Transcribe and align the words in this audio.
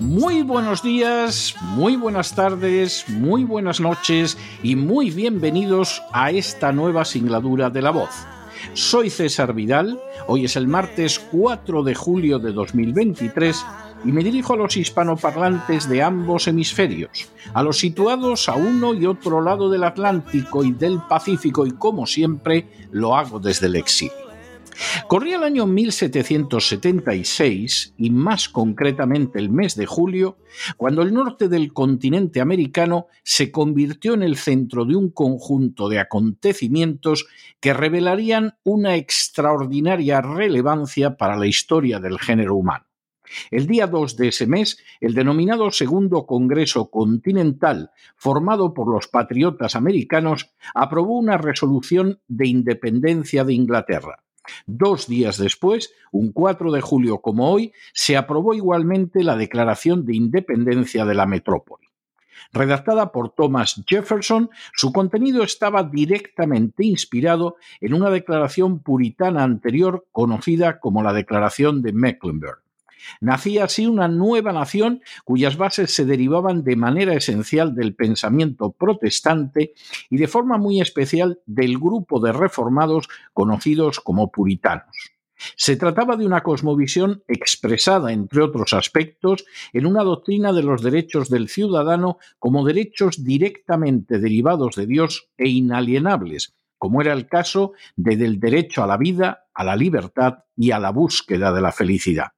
Muy 0.00 0.42
buenos 0.42 0.82
días, 0.82 1.54
muy 1.60 1.94
buenas 1.94 2.34
tardes, 2.34 3.04
muy 3.08 3.44
buenas 3.44 3.78
noches 3.78 4.36
y 4.64 4.74
muy 4.74 5.12
bienvenidos 5.12 6.02
a 6.12 6.32
esta 6.32 6.72
nueva 6.72 7.04
singladura 7.04 7.70
de 7.70 7.82
la 7.82 7.92
voz. 7.92 8.10
Soy 8.72 9.08
César 9.08 9.54
Vidal, 9.54 10.00
hoy 10.26 10.46
es 10.46 10.56
el 10.56 10.66
martes 10.66 11.20
4 11.30 11.84
de 11.84 11.94
julio 11.94 12.40
de 12.40 12.50
2023 12.50 13.64
y 14.04 14.10
me 14.10 14.24
dirijo 14.24 14.54
a 14.54 14.56
los 14.56 14.76
hispanoparlantes 14.76 15.88
de 15.88 16.02
ambos 16.02 16.48
hemisferios, 16.48 17.28
a 17.54 17.62
los 17.62 17.78
situados 17.78 18.48
a 18.48 18.56
uno 18.56 18.94
y 18.94 19.06
otro 19.06 19.40
lado 19.40 19.70
del 19.70 19.84
Atlántico 19.84 20.64
y 20.64 20.72
del 20.72 20.98
Pacífico 21.08 21.66
y 21.66 21.70
como 21.70 22.04
siempre 22.04 22.66
lo 22.90 23.16
hago 23.16 23.38
desde 23.38 23.68
el 23.68 23.76
exilio. 23.76 24.27
Corría 25.08 25.36
el 25.36 25.42
año 25.42 25.66
1776 25.66 27.94
y 27.96 28.10
más 28.10 28.48
concretamente 28.48 29.38
el 29.38 29.50
mes 29.50 29.74
de 29.74 29.86
julio, 29.86 30.38
cuando 30.76 31.02
el 31.02 31.12
norte 31.12 31.48
del 31.48 31.72
continente 31.72 32.40
americano 32.40 33.08
se 33.24 33.50
convirtió 33.50 34.14
en 34.14 34.22
el 34.22 34.36
centro 34.36 34.84
de 34.84 34.94
un 34.94 35.10
conjunto 35.10 35.88
de 35.88 35.98
acontecimientos 35.98 37.26
que 37.60 37.74
revelarían 37.74 38.56
una 38.62 38.96
extraordinaria 38.96 40.20
relevancia 40.20 41.16
para 41.16 41.36
la 41.36 41.46
historia 41.46 41.98
del 41.98 42.18
género 42.18 42.54
humano. 42.54 42.84
El 43.50 43.66
día 43.66 43.86
2 43.86 44.16
de 44.16 44.28
ese 44.28 44.46
mes, 44.46 44.78
el 45.00 45.14
denominado 45.14 45.70
Segundo 45.70 46.24
Congreso 46.24 46.90
Continental, 46.90 47.90
formado 48.16 48.72
por 48.72 48.90
los 48.90 49.08
patriotas 49.08 49.76
americanos, 49.76 50.54
aprobó 50.74 51.18
una 51.18 51.36
resolución 51.36 52.20
de 52.26 52.46
independencia 52.46 53.44
de 53.44 53.52
Inglaterra. 53.52 54.24
Dos 54.66 55.06
días 55.06 55.38
después, 55.38 55.92
un 56.12 56.32
4 56.32 56.72
de 56.72 56.80
julio 56.80 57.18
como 57.18 57.50
hoy, 57.50 57.72
se 57.92 58.16
aprobó 58.16 58.54
igualmente 58.54 59.24
la 59.24 59.36
Declaración 59.36 60.04
de 60.04 60.16
Independencia 60.16 61.04
de 61.04 61.14
la 61.14 61.26
Metrópoli. 61.26 61.88
Redactada 62.52 63.12
por 63.12 63.30
Thomas 63.34 63.82
Jefferson, 63.86 64.50
su 64.74 64.92
contenido 64.92 65.42
estaba 65.42 65.82
directamente 65.82 66.84
inspirado 66.84 67.56
en 67.80 67.94
una 67.94 68.10
declaración 68.10 68.80
puritana 68.80 69.42
anterior 69.42 70.06
conocida 70.12 70.80
como 70.80 71.02
la 71.02 71.12
Declaración 71.12 71.82
de 71.82 71.92
Mecklenburg. 71.92 72.67
Nacía 73.20 73.64
así 73.64 73.86
una 73.86 74.08
nueva 74.08 74.52
nación 74.52 75.02
cuyas 75.24 75.56
bases 75.56 75.94
se 75.94 76.04
derivaban 76.04 76.64
de 76.64 76.76
manera 76.76 77.14
esencial 77.14 77.74
del 77.74 77.94
pensamiento 77.94 78.72
protestante 78.72 79.74
y 80.10 80.16
de 80.16 80.28
forma 80.28 80.58
muy 80.58 80.80
especial 80.80 81.40
del 81.46 81.78
grupo 81.78 82.20
de 82.20 82.32
reformados 82.32 83.08
conocidos 83.32 84.00
como 84.00 84.30
puritanos. 84.30 85.18
Se 85.56 85.76
trataba 85.76 86.16
de 86.16 86.26
una 86.26 86.42
cosmovisión 86.42 87.22
expresada, 87.28 88.12
entre 88.12 88.42
otros 88.42 88.72
aspectos, 88.72 89.44
en 89.72 89.86
una 89.86 90.02
doctrina 90.02 90.52
de 90.52 90.62
los 90.62 90.82
derechos 90.82 91.30
del 91.30 91.48
ciudadano 91.48 92.18
como 92.38 92.66
derechos 92.66 93.22
directamente 93.22 94.18
derivados 94.18 94.74
de 94.74 94.86
Dios 94.86 95.28
e 95.36 95.48
inalienables, 95.48 96.54
como 96.76 97.00
era 97.00 97.12
el 97.12 97.28
caso 97.28 97.72
de 97.96 98.16
del 98.16 98.40
derecho 98.40 98.82
a 98.82 98.86
la 98.86 98.96
vida, 98.96 99.46
a 99.54 99.64
la 99.64 99.76
libertad 99.76 100.44
y 100.56 100.72
a 100.72 100.78
la 100.78 100.90
búsqueda 100.90 101.52
de 101.52 101.60
la 101.60 101.72
felicidad. 101.72 102.32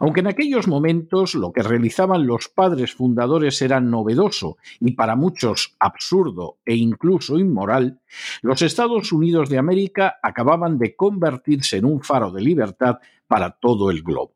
Aunque 0.00 0.20
en 0.20 0.26
aquellos 0.26 0.68
momentos 0.68 1.34
lo 1.34 1.52
que 1.52 1.62
realizaban 1.62 2.26
los 2.26 2.48
padres 2.48 2.94
fundadores 2.94 3.60
era 3.62 3.80
novedoso 3.80 4.56
y 4.80 4.92
para 4.92 5.16
muchos 5.16 5.76
absurdo 5.78 6.58
e 6.64 6.74
incluso 6.74 7.38
inmoral, 7.38 8.00
los 8.42 8.62
Estados 8.62 9.12
Unidos 9.12 9.48
de 9.48 9.58
América 9.58 10.16
acababan 10.22 10.78
de 10.78 10.96
convertirse 10.96 11.76
en 11.76 11.84
un 11.84 12.02
faro 12.02 12.30
de 12.30 12.42
libertad 12.42 12.98
para 13.26 13.50
todo 13.50 13.90
el 13.90 14.02
globo. 14.02 14.34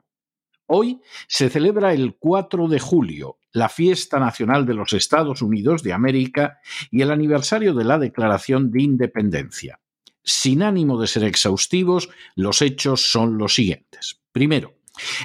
Hoy 0.67 1.01
se 1.27 1.51
celebra 1.51 1.93
el 1.95 2.15
4 2.15 2.69
de 2.69 2.79
julio, 2.79 3.39
la 3.53 3.69
fiesta 3.69 4.21
nacional 4.21 4.67
de 4.67 4.75
los 4.75 4.93
Estados 4.93 5.43
Unidos 5.43 5.83
de 5.83 5.93
América 5.93 6.61
y 6.93 7.03
el 7.03 7.11
aniversario 7.11 7.75
de 7.75 7.83
la 7.83 7.99
Declaración 7.99 8.71
de 8.71 8.83
Independencia. 8.83 9.81
Sin 10.23 10.63
ánimo 10.63 11.01
de 11.01 11.09
ser 11.09 11.25
exhaustivos, 11.25 12.09
los 12.37 12.63
hechos 12.63 13.11
son 13.11 13.37
los 13.37 13.55
siguientes. 13.55 14.21
Primero, 14.31 14.75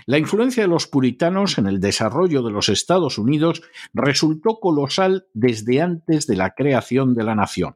la 0.05 0.17
influencia 0.17 0.63
de 0.63 0.69
los 0.69 0.87
puritanos 0.87 1.57
en 1.57 1.67
el 1.67 1.79
desarrollo 1.79 2.43
de 2.43 2.51
los 2.51 2.69
Estados 2.69 3.17
Unidos 3.17 3.61
resultó 3.93 4.59
colosal 4.59 5.27
desde 5.33 5.81
antes 5.81 6.27
de 6.27 6.35
la 6.35 6.51
creación 6.51 7.13
de 7.13 7.23
la 7.23 7.35
nación. 7.35 7.75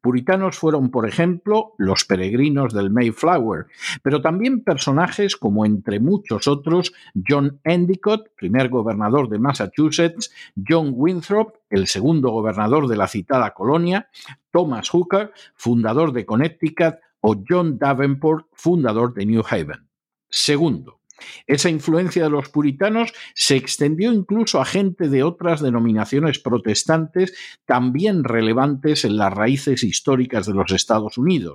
Puritanos 0.00 0.56
fueron, 0.56 0.90
por 0.90 1.08
ejemplo, 1.08 1.74
los 1.76 2.04
peregrinos 2.04 2.72
del 2.72 2.90
Mayflower, 2.90 3.66
pero 4.02 4.22
también 4.22 4.62
personajes 4.62 5.36
como, 5.36 5.66
entre 5.66 6.00
muchos 6.00 6.46
otros, 6.46 6.92
John 7.26 7.60
Endicott, 7.64 8.28
primer 8.36 8.68
gobernador 8.68 9.28
de 9.28 9.38
Massachusetts, 9.38 10.32
John 10.56 10.92
Winthrop, 10.94 11.56
el 11.68 11.88
segundo 11.88 12.30
gobernador 12.30 12.88
de 12.88 12.96
la 12.96 13.08
citada 13.08 13.52
colonia, 13.54 14.08
Thomas 14.50 14.88
Hooker, 14.90 15.32
fundador 15.54 16.12
de 16.12 16.26
Connecticut, 16.26 16.96
o 17.20 17.36
John 17.48 17.78
Davenport, 17.78 18.46
fundador 18.52 19.14
de 19.14 19.26
New 19.26 19.44
Haven. 19.48 19.88
Segundo, 20.28 21.01
esa 21.46 21.70
influencia 21.70 22.24
de 22.24 22.30
los 22.30 22.48
puritanos 22.48 23.12
se 23.34 23.56
extendió 23.56 24.12
incluso 24.12 24.60
a 24.60 24.64
gente 24.64 25.08
de 25.08 25.22
otras 25.22 25.60
denominaciones 25.60 26.38
protestantes 26.38 27.34
también 27.64 28.24
relevantes 28.24 29.04
en 29.04 29.16
las 29.16 29.32
raíces 29.32 29.82
históricas 29.82 30.46
de 30.46 30.54
los 30.54 30.72
Estados 30.72 31.18
Unidos, 31.18 31.54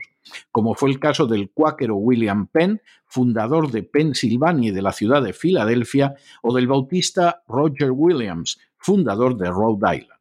como 0.51 0.75
fue 0.75 0.89
el 0.89 0.99
caso 0.99 1.27
del 1.27 1.49
cuáquero 1.51 1.95
William 1.95 2.47
Penn, 2.47 2.81
fundador 3.05 3.71
de 3.71 3.83
Pensilvania 3.83 4.69
y 4.69 4.73
de 4.73 4.81
la 4.81 4.91
ciudad 4.91 5.21
de 5.21 5.33
Filadelfia, 5.33 6.15
o 6.41 6.53
del 6.53 6.67
bautista 6.67 7.43
Roger 7.47 7.91
Williams, 7.91 8.59
fundador 8.77 9.37
de 9.37 9.49
Rhode 9.49 9.97
Island. 9.97 10.16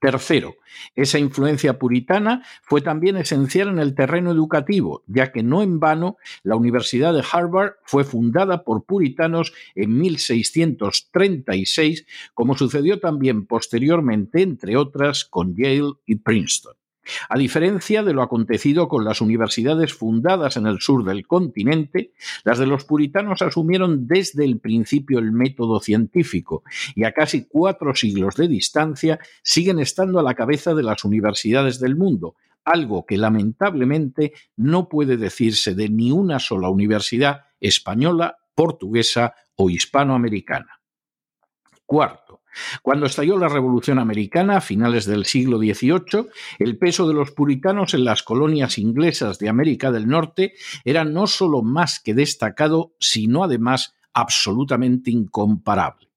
Tercero, 0.00 0.56
esa 0.94 1.18
influencia 1.18 1.78
puritana 1.78 2.42
fue 2.62 2.80
también 2.80 3.16
esencial 3.16 3.68
en 3.68 3.78
el 3.78 3.94
terreno 3.94 4.30
educativo, 4.30 5.02
ya 5.06 5.32
que 5.32 5.42
no 5.42 5.62
en 5.62 5.80
vano 5.80 6.16
la 6.42 6.56
Universidad 6.56 7.14
de 7.14 7.24
Harvard 7.30 7.74
fue 7.84 8.04
fundada 8.04 8.64
por 8.64 8.84
puritanos 8.84 9.52
en 9.74 9.98
1636, 9.98 12.06
como 12.34 12.56
sucedió 12.56 13.00
también 13.00 13.46
posteriormente, 13.46 14.42
entre 14.42 14.76
otras, 14.76 15.24
con 15.24 15.56
Yale 15.56 15.94
y 16.06 16.16
Princeton. 16.16 16.74
A 17.28 17.38
diferencia 17.38 18.02
de 18.02 18.12
lo 18.12 18.22
acontecido 18.22 18.88
con 18.88 19.04
las 19.04 19.20
universidades 19.20 19.94
fundadas 19.94 20.56
en 20.56 20.66
el 20.66 20.80
sur 20.80 21.04
del 21.04 21.26
continente, 21.26 22.12
las 22.44 22.58
de 22.58 22.66
los 22.66 22.84
puritanos 22.84 23.42
asumieron 23.42 24.06
desde 24.06 24.44
el 24.44 24.58
principio 24.58 25.18
el 25.18 25.32
método 25.32 25.80
científico 25.80 26.62
y 26.94 27.04
a 27.04 27.12
casi 27.12 27.46
cuatro 27.46 27.94
siglos 27.94 28.36
de 28.36 28.48
distancia 28.48 29.18
siguen 29.42 29.78
estando 29.78 30.18
a 30.18 30.22
la 30.22 30.34
cabeza 30.34 30.74
de 30.74 30.82
las 30.82 31.04
universidades 31.04 31.80
del 31.80 31.96
mundo, 31.96 32.36
algo 32.64 33.06
que 33.06 33.16
lamentablemente 33.16 34.32
no 34.56 34.88
puede 34.88 35.16
decirse 35.16 35.74
de 35.74 35.88
ni 35.88 36.12
una 36.12 36.38
sola 36.38 36.68
universidad 36.68 37.46
española, 37.60 38.38
portuguesa 38.54 39.34
o 39.56 39.70
hispanoamericana. 39.70 40.80
Cuarto, 41.86 42.27
cuando 42.82 43.06
estalló 43.06 43.38
la 43.38 43.48
Revolución 43.48 43.98
Americana 43.98 44.58
a 44.58 44.60
finales 44.60 45.06
del 45.06 45.26
siglo 45.26 45.58
XVIII, 45.58 46.28
el 46.58 46.78
peso 46.78 47.06
de 47.08 47.14
los 47.14 47.30
puritanos 47.32 47.94
en 47.94 48.04
las 48.04 48.22
colonias 48.22 48.78
inglesas 48.78 49.38
de 49.38 49.48
América 49.48 49.90
del 49.90 50.08
Norte 50.08 50.54
era 50.84 51.04
no 51.04 51.26
solo 51.26 51.62
más 51.62 52.00
que 52.00 52.14
destacado, 52.14 52.94
sino 52.98 53.44
además 53.44 53.94
absolutamente 54.12 55.10
incomparable. 55.10 56.07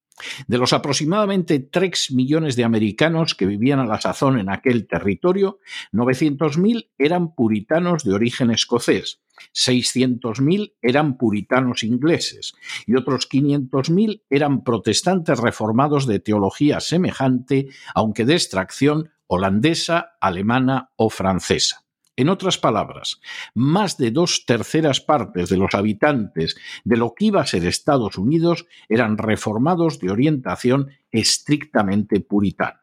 De 0.48 0.58
los 0.58 0.74
aproximadamente 0.74 1.60
3 1.60 2.12
millones 2.12 2.56
de 2.56 2.64
americanos 2.64 3.36
que 3.36 3.46
vivían 3.46 3.80
a 3.80 3.86
la 3.86 4.02
sazón 4.02 4.40
en 4.40 4.50
aquel 4.50 4.88
territorio, 4.88 5.60
900.000 5.94 6.90
eran 6.98 7.34
puritanos 7.34 8.04
de 8.04 8.14
origen 8.14 8.52
escocés, 8.52 9.22
600.000 9.54 10.74
eran 10.82 11.18
puritanos 11.18 11.84
ingleses 11.84 12.54
y 12.86 12.96
otros 12.96 13.30
500.000 13.30 14.24
eran 14.30 14.64
protestantes 14.64 15.40
reformados 15.40 16.08
de 16.08 16.20
teología 16.20 16.80
semejante, 16.80 17.68
aunque 17.94 18.26
de 18.26 18.34
extracción 18.34 19.12
holandesa, 19.28 20.18
alemana 20.20 20.92
o 20.98 21.10
francesa. 21.10 21.86
En 22.18 22.30
otras 22.30 22.58
palabras, 22.58 23.22
más 23.56 23.98
de 23.98 24.12
dos 24.12 24.46
terceras 24.46 25.00
partes 25.00 25.50
de 25.50 25.58
los 25.58 25.74
habitantes 25.74 26.58
de 26.84 26.98
lo 26.98 27.14
que 27.16 27.26
iba 27.26 27.42
a 27.42 27.46
ser 27.46 27.66
Estados 27.66 28.18
Unidos 28.18 28.66
eran 28.90 29.18
reformados 29.18 30.00
de 30.00 30.12
orientación 30.12 30.90
estrictamente 31.12 32.20
puritana. 32.20 32.82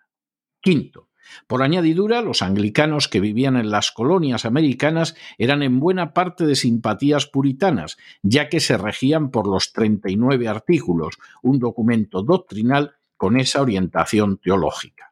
Quinto, 0.60 1.08
por 1.46 1.62
añadidura, 1.62 2.22
los 2.22 2.42
anglicanos 2.42 3.08
que 3.08 3.20
vivían 3.20 3.56
en 3.56 3.70
las 3.70 3.92
colonias 3.92 4.44
americanas 4.44 5.14
eran 5.36 5.62
en 5.62 5.78
buena 5.78 6.14
parte 6.14 6.46
de 6.46 6.56
simpatías 6.56 7.26
puritanas, 7.26 7.98
ya 8.22 8.48
que 8.48 8.60
se 8.60 8.78
regían 8.78 9.30
por 9.30 9.46
los 9.46 9.72
39 9.72 10.48
artículos, 10.48 11.18
un 11.42 11.58
documento 11.58 12.22
doctrinal 12.22 12.96
con 13.16 13.38
esa 13.38 13.60
orientación 13.60 14.38
teológica. 14.38 15.07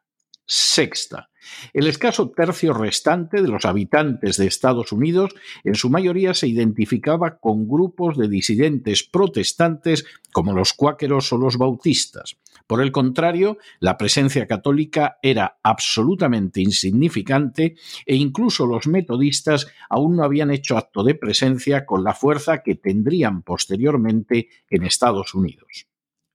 Sexta. 0.47 1.29
El 1.73 1.87
escaso 1.87 2.29
tercio 2.31 2.73
restante 2.73 3.41
de 3.41 3.47
los 3.47 3.65
habitantes 3.65 4.37
de 4.37 4.47
Estados 4.47 4.91
Unidos 4.91 5.35
en 5.63 5.75
su 5.75 5.89
mayoría 5.89 6.33
se 6.33 6.47
identificaba 6.47 7.37
con 7.37 7.67
grupos 7.67 8.17
de 8.17 8.27
disidentes 8.27 9.03
protestantes 9.03 10.05
como 10.31 10.53
los 10.53 10.73
cuáqueros 10.73 11.31
o 11.33 11.37
los 11.37 11.57
bautistas. 11.57 12.37
Por 12.65 12.81
el 12.81 12.91
contrario, 12.91 13.57
la 13.79 13.97
presencia 13.97 14.47
católica 14.47 15.19
era 15.21 15.57
absolutamente 15.63 16.61
insignificante 16.61 17.75
e 18.05 18.15
incluso 18.15 18.65
los 18.65 18.87
metodistas 18.87 19.67
aún 19.89 20.15
no 20.15 20.23
habían 20.23 20.51
hecho 20.51 20.77
acto 20.77 21.03
de 21.03 21.15
presencia 21.15 21.85
con 21.85 22.03
la 22.03 22.13
fuerza 22.13 22.61
que 22.63 22.75
tendrían 22.75 23.41
posteriormente 23.41 24.49
en 24.69 24.83
Estados 24.83 25.33
Unidos. 25.33 25.87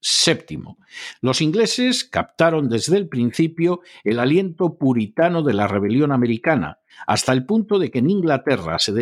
Séptimo, 0.04 0.78
los 1.20 1.40
ingleses 1.40 2.02
captaron 2.02 2.68
desde 2.68 2.96
el 2.96 3.08
principio 3.08 3.82
el 4.02 4.18
aliento 4.18 4.76
puritano 4.76 5.44
de 5.44 5.54
la 5.54 5.68
rebelión 5.68 6.10
americana, 6.10 6.80
hasta 7.06 7.32
el 7.32 7.46
punto 7.46 7.78
de 7.78 7.92
que 7.92 8.00
en 8.00 8.10
Inglaterra 8.10 8.80
se, 8.80 8.92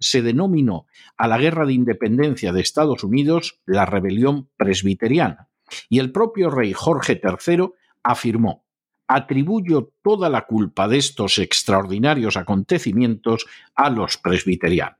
se, 0.00 0.20
denominó 0.20 0.84
a 1.16 1.28
la 1.28 1.38
guerra 1.38 1.64
de 1.64 1.72
independencia 1.72 2.52
de 2.52 2.60
Estados 2.60 3.04
Unidos 3.04 3.58
la 3.64 3.86
rebelión 3.86 4.50
presbiteriana 4.58 5.48
y 5.88 5.98
el 5.98 6.12
propio 6.12 6.50
rey 6.50 6.74
Jorge 6.74 7.18
III 7.24 7.70
afirmó 8.02 8.66
atribuyo 9.08 9.94
toda 10.02 10.28
la 10.28 10.42
culpa 10.42 10.88
de 10.88 10.98
estos 10.98 11.38
extraordinarios 11.38 12.36
acontecimientos 12.36 13.46
a 13.74 13.88
los 13.88 14.18
presbiterianos. 14.18 14.98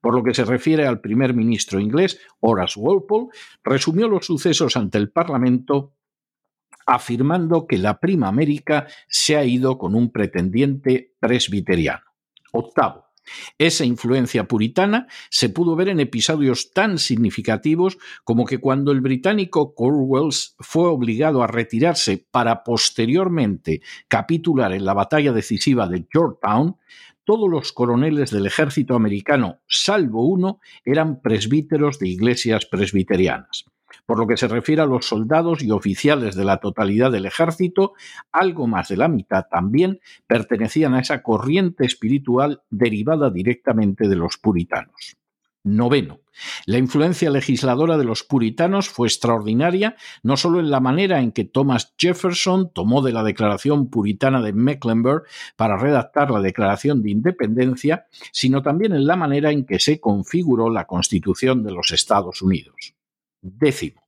Por 0.00 0.14
lo 0.14 0.22
que 0.22 0.34
se 0.34 0.44
refiere 0.44 0.86
al 0.86 1.00
primer 1.00 1.34
ministro 1.34 1.80
inglés, 1.80 2.20
Horace 2.40 2.78
Walpole, 2.78 3.28
resumió 3.62 4.08
los 4.08 4.26
sucesos 4.26 4.76
ante 4.76 4.98
el 4.98 5.10
Parlamento 5.10 5.94
afirmando 6.86 7.66
que 7.66 7.78
la 7.78 8.00
prima 8.00 8.28
América 8.28 8.86
se 9.08 9.36
ha 9.36 9.44
ido 9.44 9.78
con 9.78 9.94
un 9.94 10.10
pretendiente 10.10 11.14
presbiteriano. 11.20 12.04
Octavo, 12.52 13.10
esa 13.58 13.84
influencia 13.84 14.44
puritana 14.44 15.06
se 15.30 15.50
pudo 15.50 15.76
ver 15.76 15.88
en 15.88 16.00
episodios 16.00 16.72
tan 16.72 16.98
significativos 16.98 17.98
como 18.24 18.44
que 18.44 18.58
cuando 18.58 18.92
el 18.92 19.00
británico 19.00 19.74
Cornwallis 19.74 20.56
fue 20.58 20.88
obligado 20.88 21.42
a 21.42 21.46
retirarse 21.46 22.26
para 22.30 22.64
posteriormente 22.64 23.82
capitular 24.08 24.72
en 24.72 24.84
la 24.84 24.94
batalla 24.94 25.32
decisiva 25.32 25.86
de 25.86 26.06
Georgetown, 26.10 26.76
todos 27.30 27.48
los 27.48 27.72
coroneles 27.72 28.32
del 28.32 28.46
ejército 28.46 28.96
americano, 28.96 29.60
salvo 29.68 30.26
uno, 30.26 30.58
eran 30.84 31.20
presbíteros 31.20 32.00
de 32.00 32.08
iglesias 32.08 32.66
presbiterianas. 32.66 33.66
Por 34.04 34.18
lo 34.18 34.26
que 34.26 34.36
se 34.36 34.48
refiere 34.48 34.82
a 34.82 34.86
los 34.86 35.06
soldados 35.06 35.62
y 35.62 35.70
oficiales 35.70 36.34
de 36.34 36.44
la 36.44 36.56
totalidad 36.56 37.12
del 37.12 37.26
ejército, 37.26 37.92
algo 38.32 38.66
más 38.66 38.88
de 38.88 38.96
la 38.96 39.06
mitad 39.06 39.44
también 39.48 40.00
pertenecían 40.26 40.94
a 40.94 41.02
esa 41.02 41.22
corriente 41.22 41.86
espiritual 41.86 42.62
derivada 42.68 43.30
directamente 43.30 44.08
de 44.08 44.16
los 44.16 44.36
puritanos. 44.36 45.19
Noveno. 45.62 46.20
La 46.64 46.78
influencia 46.78 47.30
legisladora 47.30 47.98
de 47.98 48.04
los 48.04 48.22
puritanos 48.22 48.88
fue 48.88 49.08
extraordinaria, 49.08 49.96
no 50.22 50.36
solo 50.36 50.60
en 50.60 50.70
la 50.70 50.80
manera 50.80 51.20
en 51.20 51.32
que 51.32 51.44
Thomas 51.44 51.94
Jefferson 51.98 52.72
tomó 52.72 53.02
de 53.02 53.12
la 53.12 53.22
Declaración 53.22 53.90
Puritana 53.90 54.40
de 54.40 54.52
Mecklenburg 54.52 55.24
para 55.56 55.76
redactar 55.76 56.30
la 56.30 56.40
Declaración 56.40 57.02
de 57.02 57.10
Independencia, 57.10 58.06
sino 58.32 58.62
también 58.62 58.92
en 58.92 59.06
la 59.06 59.16
manera 59.16 59.50
en 59.50 59.66
que 59.66 59.78
se 59.78 60.00
configuró 60.00 60.70
la 60.70 60.86
Constitución 60.86 61.62
de 61.62 61.72
los 61.72 61.92
Estados 61.92 62.40
Unidos. 62.42 62.94
Décimo. 63.42 64.00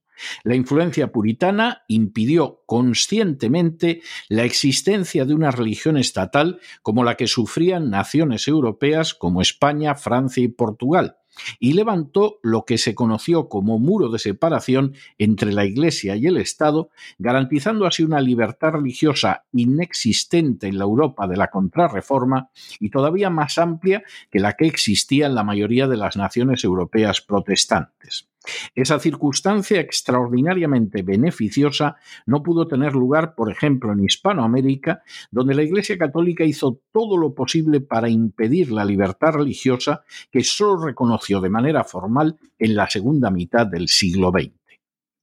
La 0.43 0.55
influencia 0.55 1.11
puritana 1.11 1.83
impidió 1.87 2.61
conscientemente 2.65 4.01
la 4.29 4.43
existencia 4.43 5.25
de 5.25 5.33
una 5.33 5.51
religión 5.51 5.97
estatal 5.97 6.59
como 6.81 7.03
la 7.03 7.15
que 7.15 7.27
sufrían 7.27 7.89
naciones 7.89 8.47
europeas 8.47 9.13
como 9.13 9.41
España, 9.41 9.95
Francia 9.95 10.43
y 10.43 10.49
Portugal, 10.49 11.17
y 11.59 11.73
levantó 11.73 12.39
lo 12.41 12.65
que 12.65 12.77
se 12.77 12.95
conoció 12.95 13.49
como 13.49 13.79
muro 13.79 14.09
de 14.09 14.19
separación 14.19 14.93
entre 15.17 15.53
la 15.53 15.65
Iglesia 15.65 16.15
y 16.15 16.27
el 16.27 16.37
Estado, 16.37 16.89
garantizando 17.17 17.85
así 17.85 18.03
una 18.03 18.21
libertad 18.21 18.71
religiosa 18.71 19.45
inexistente 19.51 20.67
en 20.67 20.77
la 20.77 20.83
Europa 20.83 21.27
de 21.27 21.37
la 21.37 21.49
Contrarreforma 21.49 22.49
y 22.79 22.89
todavía 22.89 23.29
más 23.29 23.57
amplia 23.57 24.03
que 24.31 24.39
la 24.39 24.53
que 24.53 24.67
existía 24.67 25.25
en 25.25 25.35
la 25.35 25.43
mayoría 25.43 25.87
de 25.87 25.97
las 25.97 26.17
naciones 26.17 26.63
europeas 26.63 27.21
protestantes. 27.21 28.27
Esa 28.75 28.99
circunstancia 28.99 29.79
extraordinariamente 29.79 31.01
beneficiosa 31.01 31.95
no 32.25 32.43
pudo 32.43 32.67
tener 32.67 32.93
lugar, 32.93 33.35
por 33.35 33.51
ejemplo, 33.51 33.93
en 33.93 34.03
Hispanoamérica, 34.03 35.03
donde 35.31 35.55
la 35.55 35.63
Iglesia 35.63 35.97
Católica 35.97 36.43
hizo 36.43 36.81
todo 36.91 37.17
lo 37.17 37.33
posible 37.33 37.81
para 37.81 38.09
impedir 38.09 38.71
la 38.71 38.85
libertad 38.85 39.33
religiosa 39.33 40.03
que 40.31 40.43
sólo 40.43 40.85
reconoció 40.85 41.39
de 41.41 41.49
manera 41.49 41.83
formal 41.83 42.37
en 42.59 42.75
la 42.75 42.89
segunda 42.89 43.29
mitad 43.29 43.65
del 43.67 43.87
siglo 43.87 44.31
XX. 44.31 44.51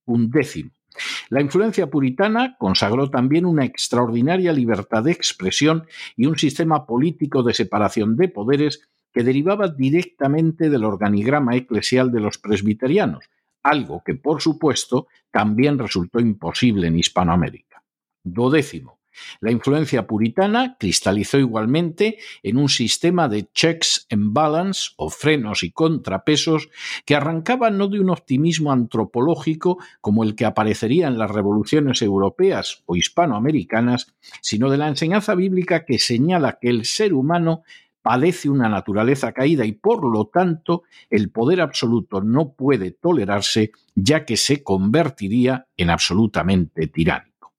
Un 0.07 0.31
décimo. 0.31 0.71
La 1.29 1.41
influencia 1.41 1.89
puritana 1.89 2.57
consagró 2.59 3.11
también 3.11 3.47
una 3.47 3.65
extraordinaria 3.65 4.53
libertad 4.53 5.05
de 5.05 5.13
expresión 5.13 5.87
y 6.17 6.27
un 6.27 6.37
sistema 6.37 6.85
político 6.87 7.43
de 7.43 7.55
separación 7.55 8.17
de 8.17 8.29
poderes 8.29 8.89
que 9.13 9.23
derivaba 9.23 9.69
directamente 9.69 10.71
del 10.71 10.85
organigrama 10.85 11.57
eclesial 11.57 12.11
de 12.13 12.21
los 12.21 12.39
presbiterianos, 12.39 13.25
algo 13.63 14.03
que, 14.05 14.15
por 14.15 14.41
supuesto, 14.41 15.09
también 15.31 15.79
resultó 15.79 16.21
imposible 16.21 16.89
en 16.89 16.99
Hispanoamérica. 16.99 17.83
Dodécimo. 18.23 19.01
La 19.41 19.51
influencia 19.51 20.07
puritana 20.07 20.77
cristalizó 20.79 21.39
igualmente 21.39 22.19
en 22.43 22.57
un 22.57 22.69
sistema 22.69 23.29
de 23.29 23.51
checks 23.53 24.07
and 24.11 24.33
balance 24.33 24.91
o 24.97 25.11
frenos 25.11 25.63
y 25.63 25.73
contrapesos 25.73 26.69
que 27.05 27.17
arrancaba 27.17 27.71
no 27.71 27.89
de 27.89 28.01
un 28.01 28.11
optimismo 28.11 28.73
antropológico 28.73 29.79
como 30.01 30.25
el 30.25 30.37
que 30.37 30.45
aparecería 30.45 31.09
en 31.09 31.19
las 31.19 31.31
revoluciones 31.31 32.03
europeas 32.03 32.83
o 32.87 32.97
hispanoamericanas, 32.97 34.15
sino 34.41 34.71
de 34.71 34.79
la 34.79 34.89
enseñanza 34.89 35.35
bíblica 35.35 35.85
que 35.85 35.99
señala 35.99 36.59
que 36.61 36.69
el 36.69 36.85
ser 36.85 37.13
humano 37.13 37.63
padece 38.03 38.49
una 38.49 38.69
naturaleza 38.69 39.33
caída 39.33 39.65
y 39.65 39.73
por 39.73 40.05
lo 40.05 40.27
tanto 40.27 40.83
el 41.09 41.31
poder 41.31 41.61
absoluto 41.61 42.21
no 42.23 42.53
puede 42.53 42.91
tolerarse 42.91 43.73
ya 43.95 44.25
que 44.25 44.37
se 44.37 44.63
convertiría 44.63 45.67
en 45.77 45.91
absolutamente 45.91 46.87
tiránico. 46.87 47.53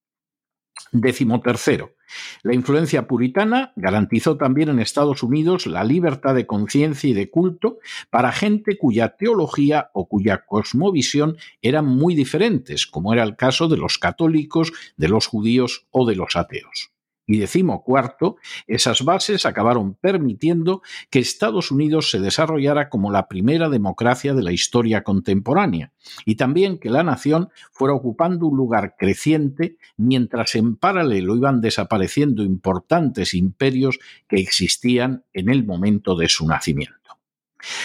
Décimo 0.91 1.41
tercero. 1.41 1.95
La 2.43 2.53
influencia 2.53 3.07
puritana 3.07 3.71
garantizó 3.77 4.35
también 4.35 4.67
en 4.69 4.79
Estados 4.79 5.23
Unidos 5.23 5.65
la 5.65 5.83
libertad 5.85 6.35
de 6.35 6.45
conciencia 6.45 7.09
y 7.09 7.13
de 7.13 7.29
culto 7.29 7.79
para 8.09 8.33
gente 8.33 8.77
cuya 8.77 9.15
teología 9.15 9.89
o 9.93 10.09
cuya 10.09 10.45
cosmovisión 10.45 11.37
eran 11.61 11.85
muy 11.85 12.15
diferentes, 12.15 12.85
como 12.85 13.13
era 13.13 13.23
el 13.23 13.37
caso 13.37 13.69
de 13.69 13.77
los 13.77 13.97
católicos, 13.97 14.73
de 14.97 15.07
los 15.07 15.27
judíos 15.27 15.87
o 15.91 16.05
de 16.05 16.15
los 16.15 16.35
ateos. 16.35 16.91
Y 17.31 17.37
decimocuarto, 17.37 18.35
esas 18.67 19.05
bases 19.05 19.45
acabaron 19.45 19.93
permitiendo 19.93 20.81
que 21.09 21.19
Estados 21.19 21.71
Unidos 21.71 22.11
se 22.11 22.19
desarrollara 22.19 22.89
como 22.89 23.09
la 23.09 23.29
primera 23.29 23.69
democracia 23.69 24.33
de 24.33 24.43
la 24.43 24.51
historia 24.51 25.03
contemporánea, 25.03 25.93
y 26.25 26.35
también 26.35 26.77
que 26.77 26.89
la 26.89 27.03
nación 27.03 27.47
fuera 27.71 27.93
ocupando 27.93 28.47
un 28.47 28.57
lugar 28.57 28.95
creciente 28.99 29.77
mientras 29.95 30.55
en 30.55 30.75
paralelo 30.75 31.37
iban 31.37 31.61
desapareciendo 31.61 32.43
importantes 32.43 33.33
imperios 33.33 33.97
que 34.27 34.41
existían 34.41 35.23
en 35.31 35.47
el 35.47 35.65
momento 35.65 36.17
de 36.17 36.27
su 36.27 36.45
nacimiento. 36.45 37.00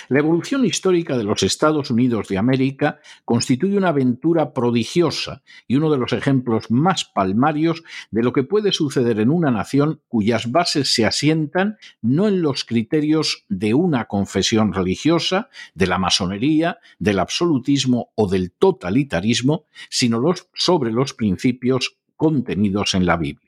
La 0.09 0.19
evolución 0.19 0.65
histórica 0.65 1.17
de 1.17 1.25
los 1.25 1.43
Estados 1.43 1.91
Unidos 1.91 2.29
de 2.29 2.39
América 2.39 3.01
constituye 3.25 3.77
una 3.77 3.89
aventura 3.89 4.53
prodigiosa 4.53 5.43
y 5.69 5.77
uno 5.77 5.91
de 5.91 5.99
los 5.99 6.13
ejemplos 6.13 6.71
más 6.71 7.05
palmarios 7.05 7.83
de 8.11 8.23
lo 8.23 8.33
que 8.33 8.43
puede 8.43 8.73
suceder 8.73 9.21
en 9.21 9.31
una 9.31 9.51
nación 9.51 10.01
cuyas 10.09 10.51
bases 10.51 10.93
se 10.93 11.07
asientan 11.07 11.79
no 12.03 12.29
en 12.29 12.43
los 12.43 12.65
criterios 12.65 13.45
de 13.49 13.75
una 13.75 14.07
confesión 14.07 14.73
religiosa, 14.73 15.49
de 15.75 15.87
la 15.87 15.99
masonería, 15.99 16.79
del 16.99 17.19
absolutismo 17.19 18.11
o 18.15 18.29
del 18.29 18.53
totalitarismo, 18.53 19.65
sino 19.89 20.17
sobre 20.55 20.93
los 20.93 21.15
principios 21.15 21.97
contenidos 22.17 22.95
en 22.95 23.07
la 23.07 23.17
Biblia. 23.17 23.46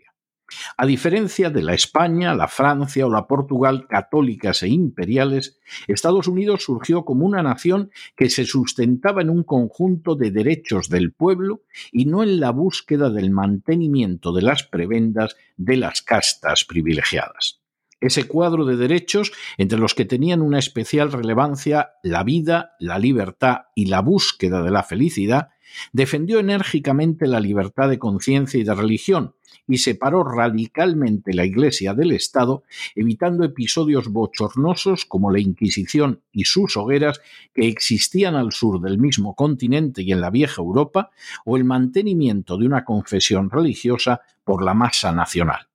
A 0.77 0.87
diferencia 0.87 1.51
de 1.51 1.63
la 1.63 1.75
España, 1.75 2.35
la 2.35 2.49
Francia 2.49 3.07
o 3.07 3.11
la 3.11 3.27
Portugal 3.27 3.87
católicas 3.87 4.63
e 4.63 4.69
imperiales, 4.69 5.59
Estados 5.87 6.27
Unidos 6.29 6.65
surgió 6.65 7.05
como 7.05 7.27
una 7.27 7.43
nación 7.43 7.91
que 8.17 8.31
se 8.31 8.45
sustentaba 8.45 9.23
en 9.23 9.31
un 9.31 9.45
conjunto 9.45 10.15
de 10.15 10.31
derechos 10.31 10.89
del 10.89 11.13
pueblo 11.13 11.63
y 11.93 12.07
no 12.07 12.23
en 12.23 12.41
la 12.41 12.51
búsqueda 12.51 13.11
del 13.11 13.31
mantenimiento 13.31 14.33
de 14.33 14.43
las 14.43 14.63
prebendas 14.63 15.37
de 15.57 15.77
las 15.77 16.03
castas 16.03 16.65
privilegiadas. 16.65 17.61
Ese 18.01 18.29
cuadro 18.29 18.65
de 18.65 18.77
derechos, 18.77 19.33
entre 19.57 19.79
los 19.79 19.95
que 19.95 20.05
tenían 20.05 20.41
una 20.41 20.61
especial 20.61 21.11
relevancia 21.11 21.95
la 22.05 22.23
vida, 22.23 22.77
la 22.79 22.99
libertad 22.99 23.63
y 23.75 23.87
la 23.87 24.01
búsqueda 24.01 24.63
de 24.63 24.71
la 24.71 24.85
felicidad, 24.85 25.49
defendió 25.93 26.39
enérgicamente 26.39 27.27
la 27.27 27.41
libertad 27.41 27.89
de 27.89 27.99
conciencia 27.99 28.61
y 28.61 28.65
de 28.65 28.75
religión, 28.75 29.35
y 29.67 29.79
separó 29.79 30.25
radicalmente 30.25 31.35
la 31.35 31.45
Iglesia 31.45 31.95
del 31.95 32.13
Estado, 32.13 32.65
evitando 32.95 33.45
episodios 33.45 34.09
bochornosos 34.09 35.05
como 35.05 35.31
la 35.31 35.41
Inquisición 35.41 36.23
y 36.33 36.45
sus 36.45 36.77
hogueras 36.77 37.21
que 37.55 37.69
existían 37.69 38.35
al 38.35 38.53
sur 38.53 38.81
del 38.81 38.99
mismo 38.99 39.35
continente 39.35 40.03
y 40.03 40.13
en 40.13 40.21
la 40.21 40.31
vieja 40.31 40.63
Europa, 40.63 41.11
o 41.45 41.57
el 41.57 41.65
mantenimiento 41.65 42.57
de 42.57 42.67
una 42.67 42.85
confesión 42.85 43.51
religiosa 43.51 44.23
por 44.45 44.65
la 44.65 44.75
masa 44.75 45.13
nacional. 45.13 45.69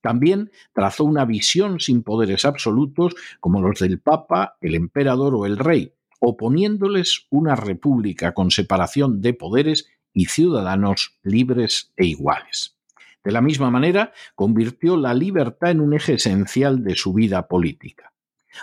También 0.00 0.50
trazó 0.72 1.04
una 1.04 1.24
visión 1.24 1.80
sin 1.80 2.02
poderes 2.02 2.44
absolutos 2.44 3.14
como 3.38 3.60
los 3.60 3.80
del 3.80 4.00
Papa, 4.00 4.56
el 4.60 4.74
emperador 4.74 5.34
o 5.34 5.46
el 5.46 5.58
rey, 5.58 5.92
oponiéndoles 6.20 7.26
una 7.30 7.56
república 7.56 8.32
con 8.32 8.50
separación 8.50 9.20
de 9.20 9.34
poderes 9.34 9.88
y 10.12 10.26
ciudadanos 10.26 11.18
libres 11.22 11.92
e 11.96 12.06
iguales. 12.06 12.76
De 13.24 13.32
la 13.32 13.40
misma 13.40 13.70
manera, 13.70 14.12
convirtió 14.34 14.96
la 14.96 15.12
libertad 15.12 15.72
en 15.72 15.80
un 15.80 15.94
eje 15.94 16.14
esencial 16.14 16.82
de 16.84 16.94
su 16.94 17.12
vida 17.12 17.48
política. 17.48 18.09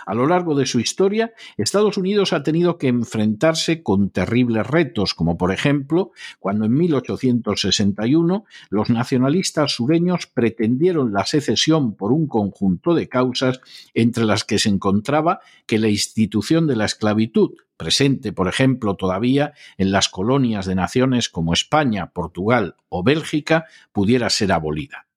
A 0.06 0.14
lo 0.14 0.26
largo 0.26 0.54
de 0.54 0.66
su 0.66 0.80
historia, 0.80 1.32
Estados 1.56 1.96
Unidos 1.96 2.32
ha 2.32 2.42
tenido 2.42 2.78
que 2.78 2.88
enfrentarse 2.88 3.82
con 3.82 4.10
terribles 4.10 4.66
retos, 4.66 5.14
como 5.14 5.36
por 5.36 5.52
ejemplo 5.52 6.12
cuando 6.38 6.66
en 6.66 6.74
1861 6.74 8.44
los 8.70 8.90
nacionalistas 8.90 9.72
sureños 9.72 10.26
pretendieron 10.26 11.12
la 11.12 11.24
secesión 11.24 11.94
por 11.94 12.12
un 12.12 12.26
conjunto 12.26 12.94
de 12.94 13.08
causas 13.08 13.60
entre 13.94 14.24
las 14.24 14.44
que 14.44 14.58
se 14.58 14.68
encontraba 14.68 15.40
que 15.66 15.78
la 15.78 15.88
institución 15.88 16.66
de 16.66 16.76
la 16.76 16.84
esclavitud, 16.84 17.52
presente, 17.76 18.32
por 18.32 18.48
ejemplo, 18.48 18.96
todavía 18.96 19.54
en 19.76 19.92
las 19.92 20.08
colonias 20.08 20.66
de 20.66 20.74
naciones 20.74 21.28
como 21.28 21.52
España, 21.52 22.10
Portugal 22.10 22.76
o 22.88 23.02
Bélgica, 23.02 23.66
pudiera 23.92 24.28
ser 24.30 24.52
abolida. 24.52 25.07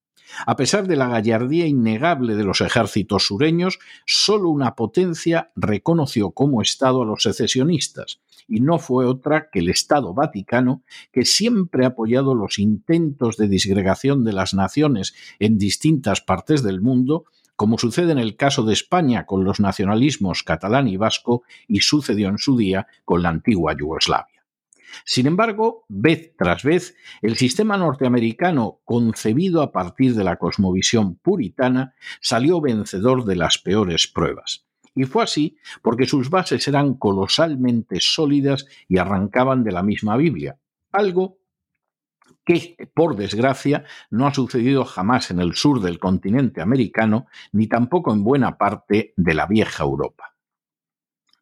A 0.45 0.55
pesar 0.55 0.87
de 0.87 0.95
la 0.95 1.07
gallardía 1.07 1.67
innegable 1.67 2.35
de 2.35 2.43
los 2.43 2.61
ejércitos 2.61 3.27
sureños, 3.27 3.79
solo 4.05 4.49
una 4.49 4.75
potencia 4.75 5.51
reconoció 5.55 6.31
como 6.31 6.61
Estado 6.61 7.03
a 7.03 7.05
los 7.05 7.23
secesionistas, 7.23 8.21
y 8.47 8.59
no 8.59 8.79
fue 8.79 9.05
otra 9.05 9.49
que 9.51 9.59
el 9.59 9.69
Estado 9.69 10.13
Vaticano, 10.13 10.83
que 11.11 11.25
siempre 11.25 11.85
ha 11.85 11.89
apoyado 11.89 12.35
los 12.35 12.59
intentos 12.59 13.37
de 13.37 13.47
disgregación 13.47 14.23
de 14.23 14.33
las 14.33 14.53
naciones 14.53 15.13
en 15.39 15.57
distintas 15.57 16.21
partes 16.21 16.63
del 16.63 16.81
mundo 16.81 17.25
como 17.61 17.77
sucede 17.77 18.11
en 18.11 18.17
el 18.17 18.37
caso 18.37 18.63
de 18.63 18.73
España 18.73 19.27
con 19.27 19.43
los 19.43 19.59
nacionalismos 19.59 20.41
catalán 20.41 20.87
y 20.87 20.97
vasco 20.97 21.43
y 21.67 21.81
sucedió 21.81 22.29
en 22.29 22.39
su 22.39 22.57
día 22.57 22.87
con 23.05 23.21
la 23.21 23.29
antigua 23.29 23.75
Yugoslavia. 23.77 24.40
Sin 25.05 25.27
embargo, 25.27 25.85
vez 25.89 26.33
tras 26.37 26.63
vez, 26.63 26.95
el 27.21 27.37
sistema 27.37 27.77
norteamericano, 27.77 28.79
concebido 28.85 29.61
a 29.61 29.71
partir 29.71 30.15
de 30.15 30.23
la 30.23 30.37
cosmovisión 30.37 31.15
puritana, 31.15 31.95
salió 32.19 32.61
vencedor 32.61 33.25
de 33.25 33.35
las 33.35 33.57
peores 33.57 34.07
pruebas. 34.07 34.65
Y 34.93 35.05
fue 35.05 35.23
así 35.23 35.57
porque 35.81 36.05
sus 36.05 36.29
bases 36.29 36.67
eran 36.67 36.95
colosalmente 36.95 37.97
sólidas 37.99 38.65
y 38.87 38.97
arrancaban 38.97 39.63
de 39.63 39.71
la 39.71 39.83
misma 39.83 40.17
Biblia, 40.17 40.57
algo 40.91 41.37
que, 42.43 42.75
por 42.93 43.15
desgracia, 43.15 43.85
no 44.09 44.27
ha 44.27 44.33
sucedido 44.33 44.83
jamás 44.83 45.31
en 45.31 45.39
el 45.39 45.55
sur 45.55 45.79
del 45.79 45.99
continente 45.99 46.61
americano, 46.61 47.27
ni 47.51 47.67
tampoco 47.67 48.13
en 48.13 48.23
buena 48.23 48.57
parte 48.57 49.13
de 49.15 49.33
la 49.33 49.45
vieja 49.45 49.83
Europa. 49.83 50.30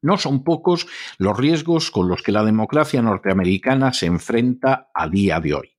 No 0.01 0.17
son 0.17 0.43
pocos 0.43 0.87
los 1.17 1.37
riesgos 1.37 1.91
con 1.91 2.07
los 2.07 2.21
que 2.21 2.31
la 2.31 2.43
democracia 2.43 3.01
norteamericana 3.01 3.93
se 3.93 4.05
enfrenta 4.05 4.89
a 4.93 5.09
día 5.09 5.39
de 5.39 5.53
hoy. 5.53 5.71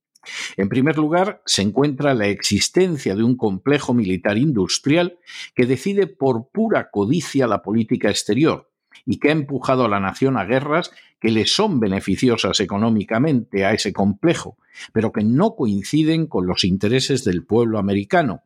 En 0.57 0.69
primer 0.69 0.97
lugar, 0.97 1.41
se 1.45 1.63
encuentra 1.63 2.13
la 2.13 2.27
existencia 2.27 3.15
de 3.15 3.23
un 3.23 3.35
complejo 3.35 3.93
militar 3.93 4.37
industrial 4.37 5.17
que 5.55 5.65
decide 5.65 6.05
por 6.05 6.49
pura 6.51 6.91
codicia 6.91 7.47
la 7.47 7.63
política 7.63 8.09
exterior 8.09 8.69
y 9.05 9.17
que 9.17 9.29
ha 9.29 9.31
empujado 9.31 9.85
a 9.85 9.89
la 9.89 9.99
nación 9.99 10.37
a 10.37 10.45
guerras 10.45 10.91
que 11.19 11.31
le 11.31 11.45
son 11.47 11.79
beneficiosas 11.79 12.59
económicamente 12.59 13.65
a 13.65 13.73
ese 13.73 13.93
complejo, 13.93 14.57
pero 14.93 15.11
que 15.11 15.23
no 15.23 15.55
coinciden 15.55 16.27
con 16.27 16.45
los 16.45 16.63
intereses 16.63 17.23
del 17.23 17.43
pueblo 17.43 17.79
americano 17.79 18.43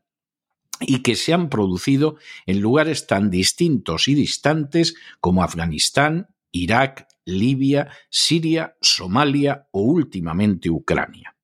y 0.79 1.01
que 1.01 1.15
se 1.15 1.33
han 1.33 1.49
producido 1.49 2.17
en 2.45 2.61
lugares 2.61 3.07
tan 3.07 3.29
distintos 3.29 4.07
y 4.07 4.15
distantes 4.15 4.95
como 5.19 5.43
Afganistán, 5.43 6.27
Irak, 6.51 7.07
Libia, 7.25 7.89
Siria, 8.09 8.75
Somalia 8.81 9.67
o 9.71 9.81
últimamente 9.81 10.69
Ucrania. 10.69 11.35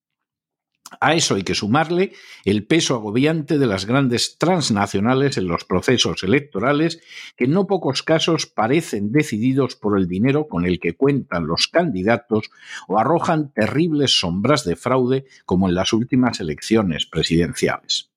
A 1.00 1.15
eso 1.15 1.35
hay 1.35 1.43
que 1.43 1.55
sumarle 1.55 2.11
el 2.43 2.67
peso 2.67 2.95
agobiante 2.95 3.57
de 3.57 3.65
las 3.65 3.85
grandes 3.85 4.38
transnacionales 4.38 5.38
en 5.38 5.47
los 5.47 5.63
procesos 5.63 6.23
electorales, 6.23 7.01
que 7.38 7.45
en 7.45 7.51
no 7.51 7.65
pocos 7.65 8.03
casos 8.03 8.45
parecen 8.45 9.11
decididos 9.11 9.75
por 9.75 9.97
el 9.97 10.07
dinero 10.07 10.47
con 10.47 10.65
el 10.65 10.79
que 10.79 10.95
cuentan 10.95 11.47
los 11.47 11.67
candidatos 11.67 12.51
o 12.88 13.00
arrojan 13.00 13.53
terribles 13.53 14.19
sombras 14.19 14.65
de 14.65 14.75
fraude 14.75 15.25
como 15.45 15.69
en 15.69 15.75
las 15.75 15.93
últimas 15.93 16.41
elecciones 16.41 17.05
presidenciales. 17.05 18.11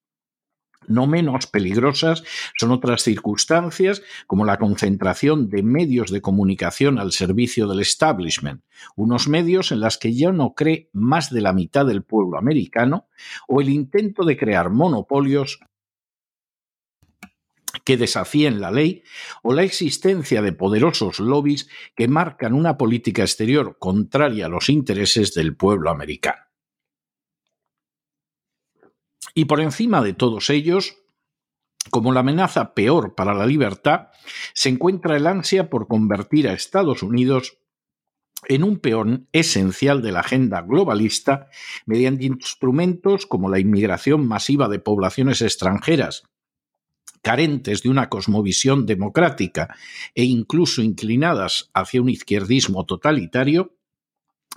No 0.88 1.06
menos 1.06 1.46
peligrosas 1.46 2.22
son 2.58 2.70
otras 2.72 3.02
circunstancias 3.02 4.02
como 4.26 4.44
la 4.44 4.58
concentración 4.58 5.48
de 5.48 5.62
medios 5.62 6.10
de 6.10 6.20
comunicación 6.20 6.98
al 6.98 7.12
servicio 7.12 7.66
del 7.66 7.80
establishment, 7.80 8.62
unos 8.96 9.28
medios 9.28 9.72
en 9.72 9.80
las 9.80 9.98
que 9.98 10.14
ya 10.14 10.32
no 10.32 10.54
cree 10.54 10.90
más 10.92 11.30
de 11.30 11.40
la 11.40 11.52
mitad 11.52 11.86
del 11.86 12.02
pueblo 12.02 12.38
americano, 12.38 13.08
o 13.48 13.60
el 13.60 13.68
intento 13.68 14.24
de 14.24 14.36
crear 14.36 14.70
monopolios 14.70 15.60
que 17.84 17.96
desafíen 17.96 18.60
la 18.60 18.70
ley 18.70 19.02
o 19.42 19.52
la 19.52 19.62
existencia 19.62 20.42
de 20.42 20.52
poderosos 20.52 21.18
lobbies 21.18 21.68
que 21.96 22.08
marcan 22.08 22.54
una 22.54 22.76
política 22.76 23.22
exterior 23.22 23.76
contraria 23.78 24.46
a 24.46 24.48
los 24.48 24.68
intereses 24.68 25.34
del 25.34 25.56
pueblo 25.56 25.90
americano. 25.90 26.53
Y 29.34 29.46
por 29.46 29.60
encima 29.60 30.00
de 30.02 30.14
todos 30.14 30.48
ellos, 30.48 30.96
como 31.90 32.12
la 32.12 32.20
amenaza 32.20 32.74
peor 32.74 33.14
para 33.14 33.34
la 33.34 33.46
libertad, 33.46 34.08
se 34.54 34.68
encuentra 34.68 35.16
el 35.16 35.26
ansia 35.26 35.68
por 35.68 35.88
convertir 35.88 36.48
a 36.48 36.52
Estados 36.52 37.02
Unidos 37.02 37.58
en 38.48 38.62
un 38.62 38.78
peón 38.78 39.28
esencial 39.32 40.02
de 40.02 40.12
la 40.12 40.20
agenda 40.20 40.62
globalista 40.62 41.48
mediante 41.86 42.26
instrumentos 42.26 43.26
como 43.26 43.48
la 43.48 43.58
inmigración 43.58 44.26
masiva 44.26 44.68
de 44.68 44.78
poblaciones 44.78 45.42
extranjeras, 45.42 46.24
carentes 47.22 47.82
de 47.82 47.88
una 47.88 48.08
cosmovisión 48.08 48.86
democrática 48.86 49.74
e 50.14 50.24
incluso 50.24 50.82
inclinadas 50.82 51.70
hacia 51.72 52.02
un 52.02 52.10
izquierdismo 52.10 52.84
totalitario, 52.84 53.76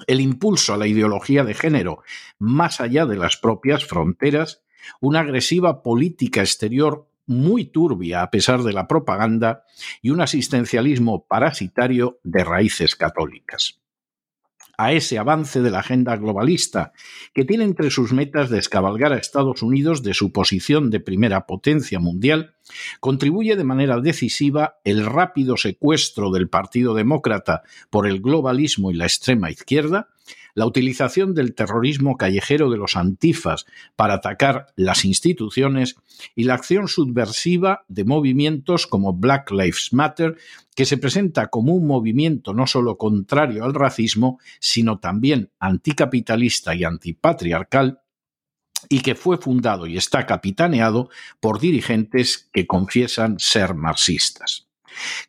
el 0.05 0.22
impulso 0.22 0.74
a 0.74 0.77
la 0.77 0.86
ideología 0.86 1.43
de 1.43 1.53
género 1.55 2.03
más 2.38 2.81
allá 2.81 3.05
de 3.05 3.15
las 3.15 3.38
propias 3.38 3.86
fronteras 3.86 4.63
una 5.00 5.22
agresiva 5.22 5.82
política 5.84 6.41
exterior 6.41 7.08
muy 7.27 7.65
turbia 7.65 8.22
a 8.22 8.32
pesar 8.32 8.63
de 8.63 8.74
la 8.74 8.88
propaganda 8.88 9.63
y 10.01 10.10
un 10.10 10.22
asistencialismo 10.22 11.25
parasitario 11.27 12.20
de 12.24 12.44
raíces 12.44 12.96
católicas. 12.96 13.79
A 14.79 14.94
ese 14.94 15.17
avance 15.17 15.62
de 15.62 15.71
la 15.71 15.80
agenda 15.80 16.15
globalista, 16.17 16.93
que 17.34 17.43
tiene 17.43 17.63
entre 17.63 17.89
sus 17.89 18.13
metas 18.13 18.52
descabalgar 18.52 19.12
a 19.12 19.17
Estados 19.17 19.63
Unidos 19.63 20.04
de 20.04 20.13
su 20.13 20.32
posición 20.32 20.91
de 20.91 21.00
primera 21.00 21.47
potencia 21.47 22.00
mundial, 22.00 22.54
contribuye 23.00 23.56
de 23.56 23.63
manera 23.63 24.00
decisiva 24.00 24.78
el 24.84 25.04
rápido 25.06 25.58
secuestro 25.58 26.30
del 26.30 26.47
Partido 26.47 26.93
Demócrata 26.93 27.63
por 27.89 28.06
el 28.06 28.21
globalismo 28.21 28.91
y 28.91 28.93
la 28.93 29.06
extrema 29.06 29.50
izquierda, 29.50 30.10
la 30.58 30.65
utilización 30.65 31.36
del 31.36 31.54
terrorismo 31.54 32.17
callejero 32.17 32.72
de 32.72 32.78
los 32.78 32.96
antifas 32.96 33.67
para 33.96 34.15
atacar 34.15 34.65
las 34.76 35.06
instituciones 35.06 35.98
y 36.34 36.46
la 36.46 36.56
acción 36.56 36.88
subversiva 36.88 37.86
de 37.88 38.06
movimientos 38.06 38.88
como 38.88 39.13
Black 39.13 39.52
Lives 39.52 39.89
Matter, 39.91 40.36
que 40.74 40.86
se 40.86 40.98
presenta 40.98 41.50
como 41.52 41.76
un 41.76 41.86
movimiento 41.86 42.56
no 42.56 42.65
solo 42.65 42.98
contrario 42.98 43.65
al 43.65 43.76
racismo, 43.76 44.39
sino 44.60 44.98
también 44.98 45.52
anticapitalista 45.60 46.74
y 46.74 46.86
antipatriarcal, 46.86 48.02
y 48.89 49.02
que 49.02 49.13
fue 49.13 49.38
fundado 49.38 49.86
y 49.86 49.96
está 49.96 50.26
capitaneado 50.26 51.12
por 51.39 51.60
dirigentes 51.60 52.50
que 52.52 52.65
confiesan 52.65 53.38
ser 53.38 53.76
marxistas. 53.76 54.66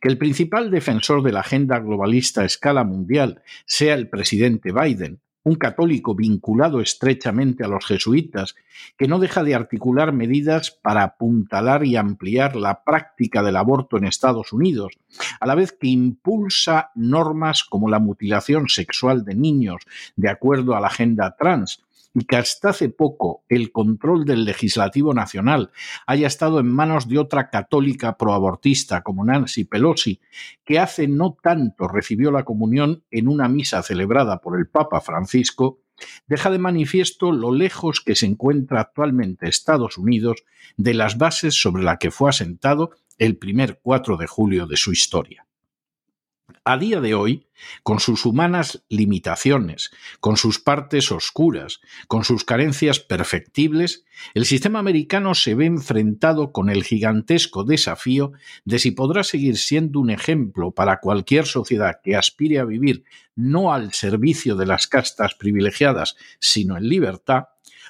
Que 0.01 0.09
el 0.09 0.19
principal 0.19 0.71
defensor 0.71 1.23
de 1.23 1.33
la 1.33 1.41
agenda 1.41 1.79
globalista 1.79 2.43
a 2.43 2.45
escala 2.45 2.85
mundial 2.85 3.43
sea 3.67 3.95
el 3.95 4.09
presidente 4.09 4.73
Biden, 4.73 5.21
un 5.49 5.55
católico 5.55 6.15
vinculado 6.15 6.81
estrechamente 6.81 7.65
a 7.65 7.69
los 7.69 7.87
jesuitas, 7.87 8.55
que 8.97 9.09
no 9.09 9.19
deja 9.19 9.43
de 9.43 9.55
articular 9.55 10.13
medidas 10.13 10.71
para 10.71 11.03
apuntalar 11.03 11.85
y 11.85 11.97
ampliar 11.97 12.55
la 12.57 12.85
práctica 12.85 13.43
del 13.43 13.57
aborto 13.57 13.97
en 13.97 14.05
Estados 14.05 14.53
Unidos, 14.53 14.93
a 15.41 15.47
la 15.47 15.55
vez 15.55 15.73
que 15.73 15.89
impulsa 15.89 16.91
normas 16.95 17.65
como 17.65 17.89
la 17.89 17.99
mutilación 17.99 18.69
sexual 18.69 19.25
de 19.25 19.35
niños 19.35 19.83
de 20.17 20.29
acuerdo 20.29 20.77
a 20.77 20.81
la 20.81 20.89
agenda 20.89 21.35
trans, 21.37 21.83
que 22.21 22.37
hasta 22.37 22.71
hace 22.71 22.89
poco 22.89 23.45
el 23.49 23.73
control 23.73 24.25
del 24.25 24.45
legislativo 24.45 25.15
nacional 25.15 25.71
haya 26.07 26.27
estado 26.27 26.61
en 26.61 26.69
manos 26.69 27.09
de 27.09 27.19
otra 27.19 27.51
católica 27.51 28.17
proabortista 28.17 29.03
como 29.03 29.25
Nancy 29.25 29.65
Pelosi, 29.65 30.21
que 30.65 30.79
hace 30.79 31.09
no 31.09 31.37
tanto 31.43 31.89
recibió 31.89 32.31
la 32.31 32.45
comunión 32.45 33.05
en 33.11 33.29
una 33.29 33.49
misa 33.49 33.83
celebrada 33.83 34.41
por 34.41 34.59
el 34.59 34.69
Papa 34.69 35.01
Francisco, 35.01 35.81
deja 36.27 36.51
de 36.51 36.59
manifiesto 36.59 37.33
lo 37.33 37.53
lejos 37.53 38.01
que 38.01 38.15
se 38.15 38.27
encuentra 38.27 38.81
actualmente 38.81 39.49
Estados 39.49 39.99
Unidos 39.99 40.45
de 40.77 40.95
las 40.95 41.19
bases 41.19 41.61
sobre 41.61 41.83
las 41.83 41.99
que 41.99 42.11
fue 42.11 42.31
asentado 42.31 42.91
el 43.19 43.37
primer 43.37 43.81
4 43.83 44.17
de 44.17 44.27
julio 44.27 44.67
de 44.67 44.77
su 44.77 44.93
historia. 44.93 45.48
A 46.71 46.77
día 46.77 47.01
de 47.01 47.15
hoy, 47.15 47.47
con 47.83 47.99
sus 47.99 48.27
humanas 48.27 48.85
limitaciones, 48.91 49.91
con 50.21 50.37
sus 50.37 50.59
partes 50.59 51.11
oscuras, 51.11 51.81
con 52.09 52.25
sus 52.25 52.45
carencias 52.45 53.01
perfectibles, 53.01 54.05
el 54.35 54.45
sistema 54.45 54.79
americano 54.79 55.35
se 55.35 55.55
ve 55.55 55.65
enfrentado 55.65 56.53
con 56.53 56.69
el 56.69 56.85
gigantesco 56.85 57.65
desafío 57.65 58.33
de 58.67 58.79
si 58.79 58.91
podrá 58.91 59.25
seguir 59.25 59.57
siendo 59.57 59.99
un 59.99 60.11
ejemplo 60.11 60.73
para 60.73 61.01
cualquier 61.01 61.47
sociedad 61.47 62.01
que 62.05 62.17
aspire 62.17 62.59
a 62.59 62.67
vivir 62.67 63.05
no 63.35 63.73
al 63.73 63.95
servicio 63.95 64.55
de 64.55 64.67
las 64.67 64.87
castas 64.87 65.35
privilegiadas, 65.37 66.17
sino 66.39 66.77
en 66.77 66.87
libertad, 66.87 67.45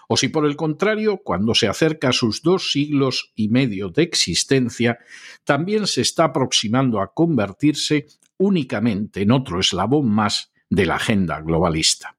o 0.07 0.17
si 0.17 0.29
por 0.29 0.47
el 0.47 0.55
contrario, 0.55 1.19
cuando 1.25 1.57
se 1.57 1.67
acerca 1.67 2.11
a 2.11 2.13
sus 2.13 2.43
dos 2.43 2.71
siglos 2.71 3.33
y 3.35 3.49
medio 3.49 3.89
de 3.89 4.05
existencia, 4.05 5.01
también 5.43 5.89
se 5.89 6.01
está 6.01 6.25
aproximando 6.25 7.01
a 7.01 7.13
convertirse 7.13 8.07
únicamente 8.39 9.23
en 9.23 9.33
otro 9.33 9.61
eslabón 9.61 10.11
más 10.11 10.53
de 10.71 10.87
la 10.87 10.97
agenda 10.97 11.41
globalista. 11.41 12.17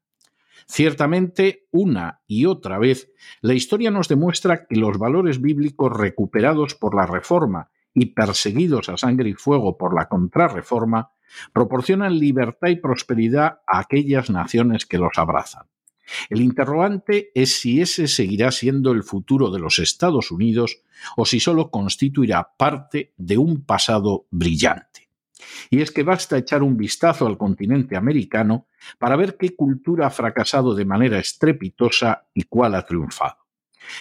Ciertamente, 0.67 1.67
una 1.71 2.21
y 2.27 2.45
otra 2.45 2.77
vez, 2.77 3.11
la 3.41 3.55
historia 3.55 3.89
nos 3.89 4.07
demuestra 4.07 4.67
que 4.67 4.75
los 4.75 4.99
valores 4.99 5.41
bíblicos 5.41 5.91
recuperados 5.91 6.75
por 6.75 6.95
la 6.95 7.07
Reforma 7.07 7.71
y 7.93 8.13
perseguidos 8.13 8.87
a 8.89 8.97
sangre 8.97 9.29
y 9.29 9.33
fuego 9.33 9.77
por 9.77 9.95
la 9.95 10.07
contrarreforma 10.07 11.11
proporcionan 11.53 12.19
libertad 12.19 12.69
y 12.69 12.75
prosperidad 12.75 13.61
a 13.67 13.79
aquellas 13.79 14.29
naciones 14.29 14.85
que 14.85 14.99
los 14.99 15.17
abrazan. 15.17 15.65
El 16.29 16.41
interrogante 16.41 17.31
es 17.35 17.59
si 17.59 17.81
ese 17.81 18.07
seguirá 18.07 18.51
siendo 18.51 18.91
el 18.91 19.03
futuro 19.03 19.51
de 19.51 19.59
los 19.59 19.79
Estados 19.79 20.31
Unidos 20.31 20.81
o 21.17 21.25
si 21.25 21.39
solo 21.39 21.71
constituirá 21.71 22.51
parte 22.57 23.13
de 23.17 23.37
un 23.37 23.63
pasado 23.63 24.25
brillante. 24.31 25.08
Y 25.69 25.81
es 25.81 25.91
que 25.91 26.03
basta 26.03 26.37
echar 26.37 26.63
un 26.63 26.77
vistazo 26.77 27.27
al 27.27 27.37
continente 27.37 27.95
americano 27.95 28.67
para 28.97 29.15
ver 29.15 29.37
qué 29.37 29.55
cultura 29.55 30.07
ha 30.07 30.11
fracasado 30.11 30.75
de 30.75 30.85
manera 30.85 31.19
estrepitosa 31.19 32.27
y 32.33 32.43
cuál 32.43 32.75
ha 32.75 32.85
triunfado. 32.85 33.37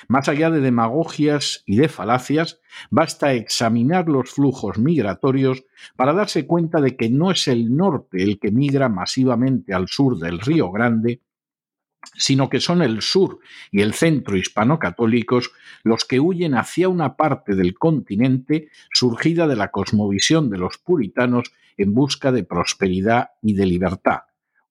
Más 0.09 0.29
allá 0.29 0.51
de 0.51 0.61
demagogias 0.61 1.63
y 1.67 1.77
de 1.77 1.89
falacias, 1.89 2.61
basta 2.91 3.33
examinar 3.33 4.09
los 4.09 4.31
flujos 4.31 4.79
migratorios 4.79 5.65
para 5.97 6.13
darse 6.13 6.47
cuenta 6.47 6.81
de 6.81 6.97
que 6.97 7.09
no 7.09 7.31
es 7.31 7.49
el 7.49 7.75
norte 7.75 8.23
el 8.23 8.39
que 8.39 8.51
migra 8.51 8.89
masivamente 8.89 9.73
al 9.75 9.89
sur 9.89 10.19
del 10.19 10.41
Río 10.41 10.71
Grande, 10.71 11.23
sino 12.17 12.49
que 12.49 12.61
son 12.61 12.83
el 12.83 13.03
sur 13.03 13.41
y 13.71 13.81
el 13.81 13.95
centro 13.95 14.37
hispano-católicos 14.37 15.53
los 15.83 16.05
que 16.05 16.21
huyen 16.21 16.55
hacia 16.55 16.89
una 16.89 17.17
parte 17.17 17.55
del 17.55 17.75
continente 17.75 18.69
surgida 18.93 19.47
de 19.47 19.57
la 19.57 19.71
cosmovisión 19.71 20.51
de 20.51 20.59
los 20.59 20.79
puritanos 20.79 21.53
en 21.77 21.95
busca 21.95 22.33
de 22.33 22.45
prosperidad 22.45 23.31
y 23.43 23.55
de 23.55 23.67
libertad, 23.67 24.21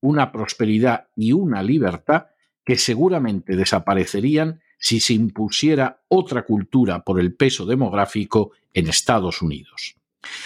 una 0.02 0.32
prosperidad 0.32 1.08
y 1.15 1.34
una 1.34 1.63
libertad 1.63 2.28
que 2.65 2.78
seguramente 2.78 3.56
desaparecerían 3.56 4.62
si 4.78 5.00
se 5.00 5.13
impusiera 5.13 6.02
otra 6.08 6.43
cultura 6.43 7.04
por 7.04 7.19
el 7.19 7.34
peso 7.34 7.65
demográfico 7.65 8.52
en 8.73 8.88
Estados 8.88 9.41
Unidos. 9.41 9.97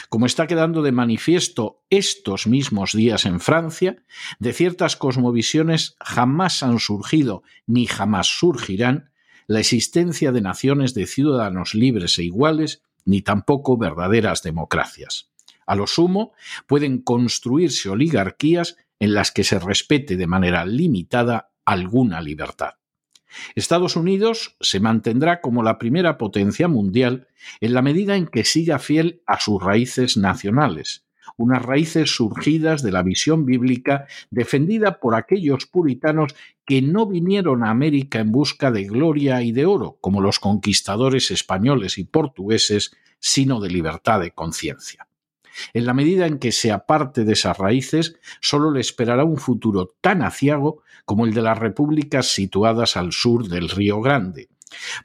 Como 0.09 0.25
está 0.25 0.47
quedando 0.47 0.81
de 0.81 0.91
manifiesto 0.91 1.81
estos 1.89 2.47
mismos 2.47 2.93
días 2.93 3.25
en 3.25 3.39
Francia, 3.39 4.03
de 4.39 4.53
ciertas 4.53 4.95
cosmovisiones 4.95 5.95
jamás 5.99 6.63
han 6.63 6.79
surgido 6.79 7.43
ni 7.65 7.87
jamás 7.87 8.27
surgirán 8.27 9.11
la 9.47 9.59
existencia 9.59 10.31
de 10.31 10.41
naciones 10.41 10.93
de 10.93 11.07
ciudadanos 11.07 11.73
libres 11.73 12.17
e 12.19 12.23
iguales, 12.23 12.83
ni 13.05 13.21
tampoco 13.21 13.77
verdaderas 13.77 14.43
democracias. 14.43 15.31
A 15.65 15.75
lo 15.75 15.87
sumo, 15.87 16.33
pueden 16.67 17.01
construirse 17.01 17.89
oligarquías 17.89 18.77
en 18.99 19.13
las 19.13 19.31
que 19.31 19.43
se 19.43 19.59
respete 19.59 20.15
de 20.15 20.27
manera 20.27 20.65
limitada 20.65 21.51
alguna 21.65 22.21
libertad. 22.21 22.75
Estados 23.55 23.95
Unidos 23.95 24.55
se 24.59 24.79
mantendrá 24.79 25.41
como 25.41 25.63
la 25.63 25.77
primera 25.77 26.17
potencia 26.17 26.67
mundial 26.67 27.27
en 27.59 27.73
la 27.73 27.81
medida 27.81 28.15
en 28.15 28.27
que 28.27 28.45
siga 28.45 28.79
fiel 28.79 29.21
a 29.25 29.39
sus 29.39 29.61
raíces 29.61 30.17
nacionales, 30.17 31.05
unas 31.37 31.61
raíces 31.61 32.15
surgidas 32.15 32.83
de 32.83 32.91
la 32.91 33.03
visión 33.03 33.45
bíblica 33.45 34.07
defendida 34.29 34.99
por 34.99 35.15
aquellos 35.15 35.65
puritanos 35.65 36.35
que 36.65 36.81
no 36.81 37.07
vinieron 37.07 37.63
a 37.63 37.69
América 37.69 38.19
en 38.19 38.31
busca 38.31 38.71
de 38.71 38.85
gloria 38.85 39.41
y 39.41 39.51
de 39.51 39.65
oro, 39.65 39.97
como 40.01 40.21
los 40.21 40.39
conquistadores 40.39 41.31
españoles 41.31 41.97
y 41.97 42.03
portugueses, 42.03 42.95
sino 43.19 43.59
de 43.59 43.69
libertad 43.69 44.19
de 44.19 44.31
conciencia. 44.31 45.07
En 45.73 45.85
la 45.85 45.93
medida 45.93 46.27
en 46.27 46.39
que 46.39 46.51
se 46.51 46.71
aparte 46.71 47.23
de 47.23 47.33
esas 47.33 47.57
raíces, 47.57 48.17
solo 48.39 48.71
le 48.71 48.81
esperará 48.81 49.23
un 49.23 49.37
futuro 49.37 49.95
tan 50.01 50.21
aciago 50.21 50.83
como 51.05 51.25
el 51.25 51.33
de 51.33 51.41
las 51.41 51.57
repúblicas 51.57 52.27
situadas 52.27 52.97
al 52.97 53.11
sur 53.11 53.47
del 53.47 53.69
Río 53.69 54.01
Grande, 54.01 54.49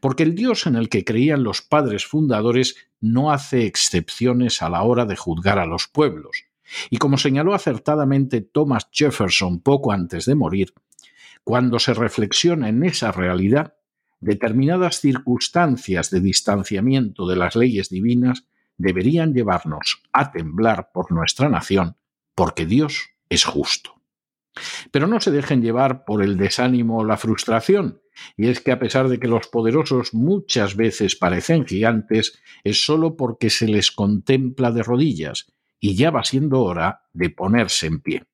porque 0.01 0.23
el 0.23 0.35
Dios 0.35 0.67
en 0.67 0.77
el 0.77 0.89
que 0.89 1.05
creían 1.05 1.43
los 1.43 1.63
padres 1.63 2.07
fundadores 2.07 2.77
no 3.01 3.33
hace 3.33 3.67
excepciones 3.67 4.63
a 4.63 4.71
la 4.71 4.83
hora 4.83 5.05
de 5.05 5.17
juzgar 5.17 5.59
a 5.59 5.67
los 5.67 5.89
pueblos. 5.89 6.45
Y 6.91 6.99
como 6.99 7.19
señaló 7.19 7.55
acertadamente 7.55 8.41
Thomas 8.41 8.89
Jefferson 8.91 9.61
poco 9.61 9.93
antes 9.93 10.27
de 10.27 10.35
morir, 10.35 10.75
cuando 11.45 11.79
se 11.79 11.95
reflexiona 11.95 12.69
en 12.69 12.83
esa 12.85 13.13
realidad, 13.13 13.75
determinadas 14.21 15.01
circunstancias 15.01 16.11
de 16.11 16.21
distanciamiento 16.21 17.27
de 17.27 17.37
las 17.37 17.55
leyes 17.55 17.89
divinas 17.89 18.45
deberían 18.79 19.35
llevarnos 19.35 20.03
a 20.12 20.31
temblar 20.33 20.91
por 20.93 21.12
nuestra 21.12 21.49
nación, 21.49 21.97
porque 22.35 22.67
Dios 22.67 23.11
es 23.29 23.45
justo. 23.45 24.01
Pero 24.91 25.07
no 25.07 25.21
se 25.21 25.31
dejen 25.31 25.62
llevar 25.62 26.05
por 26.05 26.23
el 26.23 26.37
desánimo 26.37 26.99
o 26.99 27.05
la 27.05 27.17
frustración, 27.17 28.01
y 28.37 28.49
es 28.49 28.61
que 28.61 28.73
a 28.73 28.79
pesar 28.79 29.09
de 29.09 29.21
que 29.21 29.29
los 29.29 29.49
poderosos 29.49 30.15
muchas 30.15 30.77
veces 30.77 31.17
parecen 31.17 31.67
gigantes, 31.67 32.41
es 32.65 32.85
sólo 32.85 33.17
porque 33.17 33.51
se 33.51 33.69
les 33.69 33.91
contempla 33.91 34.71
de 34.71 34.83
rodillas, 34.83 35.53
y 35.79 35.95
ya 35.95 36.11
va 36.11 36.25
siendo 36.25 36.62
hora 36.62 37.03
de 37.12 37.31
ponerse 37.31 37.87
en 37.87 38.01
pie. 38.01 38.25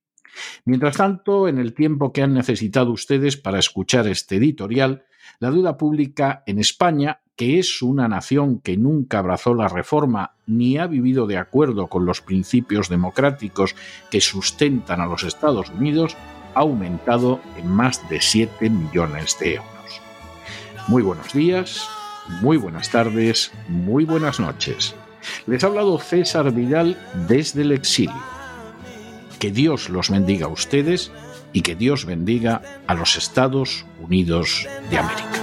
Mientras 0.65 0.97
tanto, 0.97 1.49
en 1.49 1.59
el 1.59 1.75
tiempo 1.75 2.13
que 2.13 2.23
han 2.23 2.35
necesitado 2.35 2.91
ustedes 2.93 3.37
para 3.37 3.59
escuchar 3.59 4.07
este 4.07 4.37
editorial, 4.37 5.05
la 5.41 5.51
duda 5.51 5.77
pública 5.77 6.43
en 6.47 6.59
España 6.59 7.22
que 7.37 7.59
es 7.59 7.83
una 7.83 8.09
nación 8.09 8.61
que 8.61 8.77
nunca 8.77 9.19
abrazó 9.19 9.55
la 9.55 9.69
reforma 9.69 10.33
ni 10.47 10.79
ha 10.79 10.87
vivido 10.87 11.27
de 11.27 11.39
acuerdo 11.39 11.87
con 11.87 12.05
los 12.05 12.21
principios 12.21 12.89
democráticos 12.89 13.75
que 14.11 14.21
sustentan 14.21 15.01
a 15.01 15.07
los 15.07 15.25
Estados 15.25 15.71
Unidos, 15.71 16.17
ha 16.55 16.61
aumentado 16.61 17.41
en 17.57 17.69
más 17.69 18.09
de 18.09 18.21
7 18.21 18.69
millones 18.69 19.37
de 19.41 19.55
euros. 19.55 19.73
Muy 20.89 21.03
buenos 21.03 21.33
días, 21.33 21.89
muy 22.41 22.57
buenas 22.57 22.91
tardes, 22.91 23.53
muy 23.69 24.05
buenas 24.05 24.39
noches. 24.39 24.95
Les 25.47 25.63
ha 25.63 25.69
hablado 25.69 25.99
César 25.99 26.53
Vidal 26.53 26.99
desde 27.29 27.63
el 27.63 27.73
exilio. 27.73 28.23
Que 29.39 29.51
Dios 29.51 29.89
los 29.89 30.11
bendiga 30.11 30.47
a 30.47 30.51
ustedes 30.51 31.11
y 31.53 31.63
que 31.63 31.75
Dios 31.75 32.05
bendiga 32.05 32.63
a 32.87 32.95
los 32.95 33.17
Estados 33.17 33.87
Unidos 34.01 34.67
de 34.91 34.99
América. 34.99 35.43